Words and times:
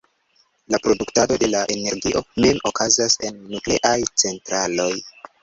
La 0.65 0.79
produktado 0.85 1.35
de 1.43 1.49
la 1.55 1.61
energio 1.73 2.23
mem 2.47 2.63
okazas 2.71 3.19
en 3.29 3.39
nukleaj 3.53 3.95
centraloj. 4.25 4.91